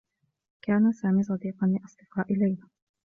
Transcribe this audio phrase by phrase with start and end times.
[0.61, 2.67] كان سامي صديقا لأصدقاء ليلى.